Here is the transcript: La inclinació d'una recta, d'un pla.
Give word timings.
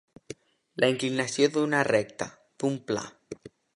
La 0.83 0.87
inclinació 0.93 1.49
d'una 1.57 1.81
recta, 1.89 2.29
d'un 2.65 2.81
pla. 2.89 3.05